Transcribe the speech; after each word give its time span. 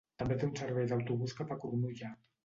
També 0.19 0.35
té 0.37 0.45
un 0.45 0.53
servei 0.59 0.87
d'autobús 0.91 1.35
cap 1.41 1.53
a 1.57 1.59
Cronulla. 1.65 2.11